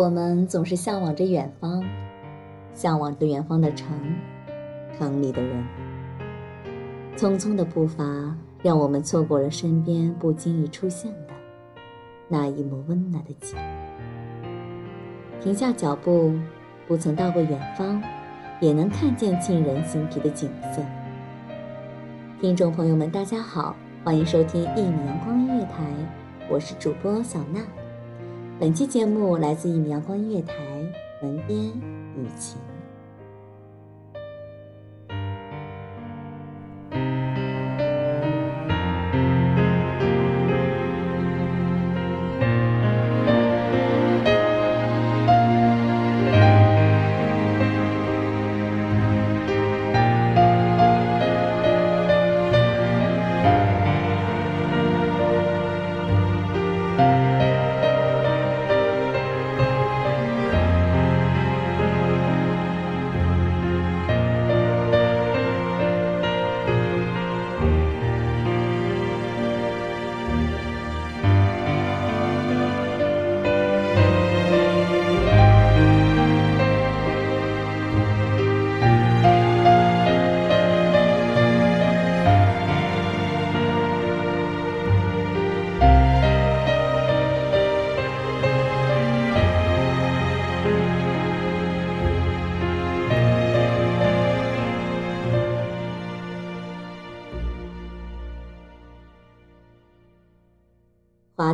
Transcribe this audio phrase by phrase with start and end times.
[0.00, 1.84] 我们总是向往着远方，
[2.72, 3.86] 向往着远方的城，
[4.96, 5.62] 城里的人。
[7.18, 11.34] 匆匆的步伐，让我们错过了身边不经意出现的
[12.28, 13.58] 那一抹温暖的景。
[15.38, 16.32] 停下脚步，
[16.88, 18.02] 不曾到过远方，
[18.58, 20.82] 也能看见沁人心脾的景色。
[22.40, 25.84] 听众朋友们，大家好，欢迎收听一米阳光音乐台，
[26.50, 27.60] 我是主播小娜。
[28.60, 30.54] 本期节目来自一米阳光音乐台，
[31.22, 31.58] 文编
[32.14, 32.58] 雨晴。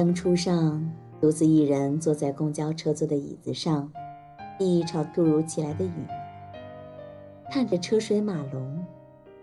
[0.00, 0.90] 灯初上，
[1.20, 3.92] 独自一人坐在公交车座的椅子上，
[4.58, 5.92] 一场突如其来的雨，
[7.52, 8.82] 看着车水马龙，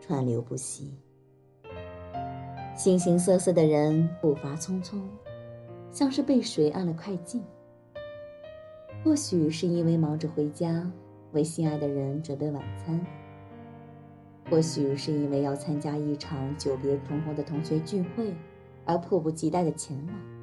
[0.02, 0.98] 川流不息。
[2.76, 5.00] 形形色色的人步伐匆匆，
[5.92, 7.44] 像是被谁按了快进。
[9.04, 10.92] 或许是因为忙着回家
[11.34, 13.00] 为心爱的人准备晚餐，
[14.50, 18.34] 或许是因为要参加一场久别重逢的同学聚会。
[18.90, 20.37] 而迫不及待的前往。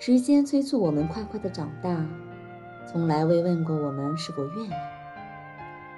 [0.00, 1.94] 时间催促我们快快的长大，
[2.86, 4.72] 从来未问过我们是否愿意。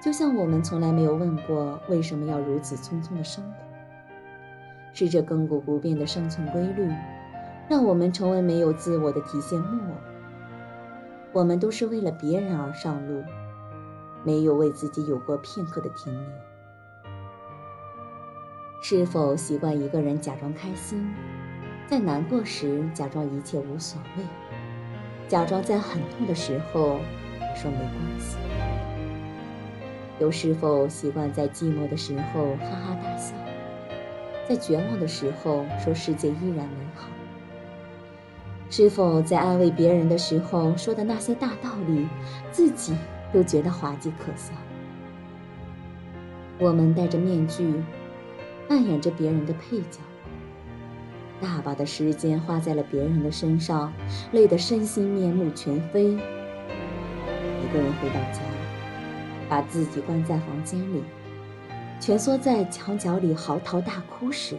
[0.02, 3.54] 就像我们从来没有问过为什么要如此匆匆的生活。
[4.92, 6.92] 是这亘古不变的生存规律，
[7.68, 9.96] 让我们成为没有自我的提线木偶。
[11.30, 13.22] 我们都是为了别人而上路，
[14.24, 16.28] 没有为自己有过片刻的停留。
[18.82, 21.08] 是否习惯一个人假装开心，
[21.92, 24.24] 在难过时假装一切无所谓，
[25.28, 26.98] 假装在很痛的时候
[27.54, 28.38] 说没关系？
[30.18, 33.34] 又是否习惯在寂寞的时候哈哈大笑，
[34.48, 37.08] 在绝望的时候说世界依然美好？
[38.70, 42.08] 是否在安慰别人的时候说的那些大道理，
[42.50, 42.94] 自己
[43.34, 44.54] 都觉得滑稽可笑？
[46.58, 47.82] 我们戴着面具。
[48.66, 50.00] 扮演着别人的配角，
[51.42, 53.92] 大把的时间花在了别人的身上，
[54.30, 56.04] 累得身心面目全非。
[56.12, 56.16] 一
[57.72, 58.40] 个人回到家，
[59.48, 61.02] 把自己关在房间里，
[61.98, 64.56] 蜷缩在墙角里嚎啕大哭时，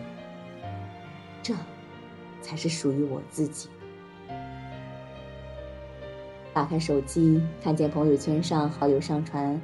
[1.41, 1.53] 这，
[2.41, 3.69] 才是属于我自己。
[6.53, 9.59] 打开手机，看见朋友圈上好友上传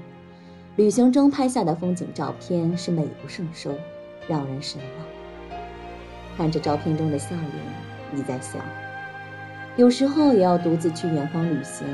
[0.78, 3.76] 旅行中拍下的风景照片，是美不胜收。
[4.28, 5.19] 让人神往。
[6.40, 7.52] 看着照片中的笑脸，
[8.14, 8.64] 你在想，
[9.76, 11.86] 有时候也要独自去远方旅行。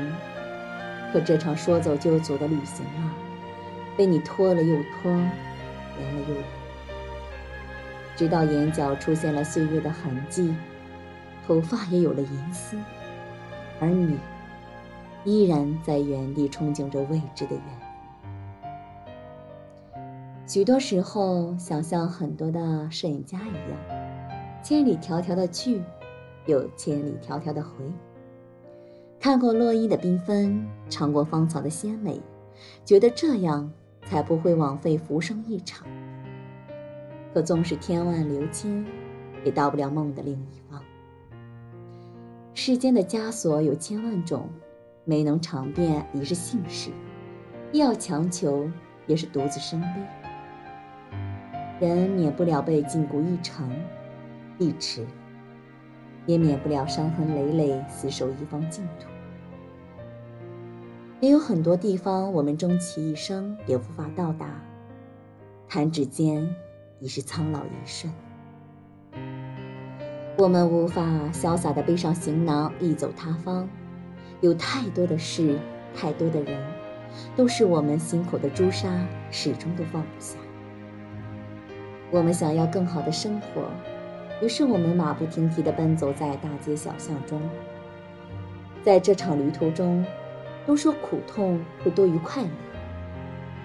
[1.12, 3.10] 可这场说走就走的旅行啊，
[3.96, 6.44] 被你拖了又拖，延了又延，
[8.14, 10.54] 直到眼角出现了岁月的痕迹，
[11.44, 12.78] 头发也有了银丝，
[13.80, 14.16] 而你
[15.24, 17.64] 依然在原地憧憬着未知的远。
[20.46, 24.05] 许多时候，想像很多的摄影家一样，
[24.68, 25.80] 千里迢迢的去，
[26.46, 27.70] 有千里迢迢的回。
[29.20, 32.20] 看过落英的缤纷，尝过芳草的鲜美，
[32.84, 33.70] 觉得这样
[34.08, 35.86] 才不会枉费浮生一场。
[37.32, 38.84] 可纵使天万流金，
[39.44, 40.82] 也到不了梦的另一方。
[42.52, 44.48] 世间的枷锁有千万种，
[45.04, 46.90] 没能尝遍已是幸事，
[47.70, 48.68] 要强求
[49.06, 49.86] 也是独自伤悲。
[51.78, 53.70] 人免不了被禁锢一程
[54.58, 55.06] 一池，
[56.26, 59.06] 也免不了伤痕累累，死守一方净土。
[61.20, 64.48] 也有很多地方，我们终其一生也无法到达，
[65.68, 66.54] 弹指间
[67.00, 68.12] 已是苍老一瞬。
[70.38, 71.02] 我们无法
[71.32, 73.68] 潇洒地背上行囊，一走他方。
[74.42, 75.58] 有太多的事，
[75.94, 76.62] 太多的人，
[77.34, 78.90] 都是我们心口的朱砂，
[79.30, 80.36] 始终都放不下。
[82.10, 83.70] 我们想要更好的生活，
[84.42, 87.40] 于是我们马不停蹄地奔走在大街小巷中。
[88.82, 90.04] 在这场旅途中，
[90.66, 92.48] 都说苦痛会多于快乐，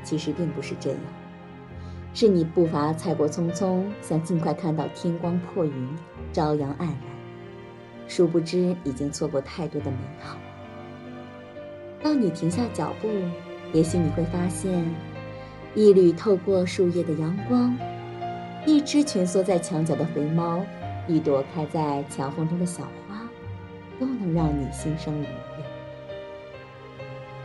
[0.04, 1.00] 其实并不是这样。
[2.14, 5.90] 是你步伐太过匆匆，想尽快看到天光破云，
[6.34, 6.98] 朝阳黯然，
[8.08, 10.38] 殊不知已经错过太多的美好。
[12.04, 13.08] 当你停下脚步，
[13.74, 14.84] 也许你会发现，
[15.76, 17.78] 一缕透过树叶的阳光，
[18.66, 20.64] 一只蜷缩在墙角的肥猫，
[21.08, 23.28] 一朵开在墙缝中的小花，
[24.00, 25.66] 都能让你心生愉悦。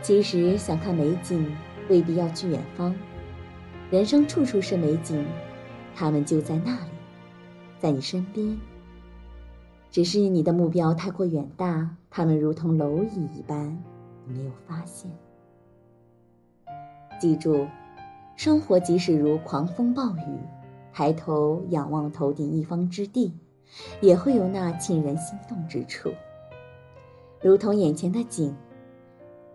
[0.01, 1.55] 其实，想看美景，
[1.89, 2.95] 未必要去远方。
[3.89, 5.25] 人生处处是美景，
[5.95, 6.91] 它们就在那里，
[7.79, 8.57] 在你身边。
[9.89, 13.75] 只是你的目标太过远大，它们如同蝼蚁一般，
[14.25, 15.09] 你没有发现。
[17.19, 17.65] 记住，
[18.35, 20.39] 生活即使如狂风暴雨，
[20.97, 23.31] 抬头仰望头顶一方之地，
[24.01, 26.11] 也会有那沁人心动之处。
[27.39, 28.55] 如同眼前的景，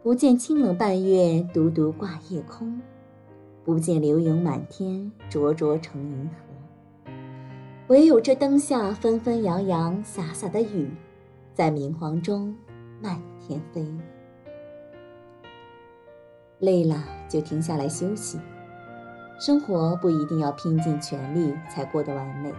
[0.04, 2.80] 不见清冷半月，独独挂夜空。
[3.64, 7.12] 不见流萤满天，灼灼成银河。
[7.88, 10.88] 唯有这灯下纷纷扬扬、洒洒的雨，
[11.54, 12.54] 在明黄中
[13.00, 13.84] 漫天飞。
[16.60, 18.38] 累了就停下来休息。
[19.44, 22.54] 生活不一定要拼尽全力才过得完美。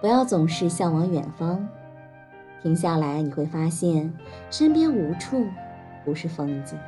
[0.00, 1.68] 不要总是向往远方，
[2.62, 4.10] 停下来你会发现，
[4.50, 5.46] 身边无处
[6.02, 6.78] 不是风景。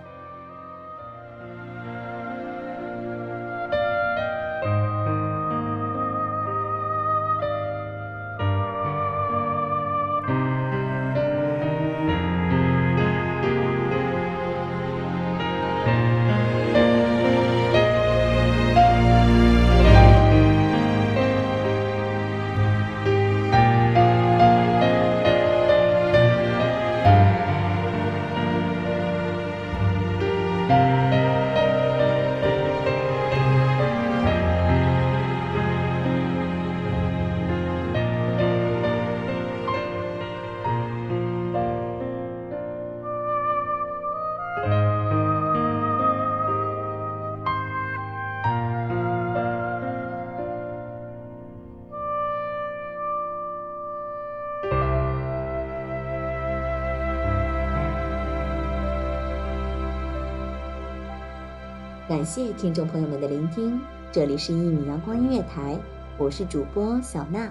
[62.08, 63.80] 感谢听众朋友们的聆听，
[64.10, 65.74] 这里是《一米阳光音乐台》，
[66.18, 67.48] 我是主播小娜，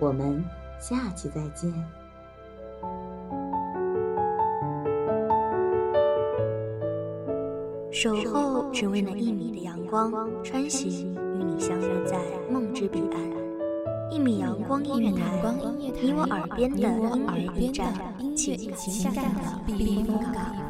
[0.00, 0.44] 我们
[0.80, 1.72] 下期再见。
[7.92, 10.12] 守候只为那一米的阳光，
[10.42, 12.18] 穿行与你相约在
[12.50, 13.20] 梦之彼岸。
[14.10, 15.40] 一米阳光音乐台，
[15.78, 17.94] 你我耳边的音乐驿站，
[18.34, 20.65] 情感的避风港。